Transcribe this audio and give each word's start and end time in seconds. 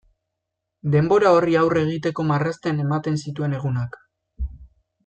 Denbora 0.95 1.33
horri 1.35 1.59
aurre 1.61 1.83
egiteko 1.89 2.27
marrazten 2.33 2.83
ematen 2.87 3.23
zituen 3.27 3.57
egunak. 3.61 4.03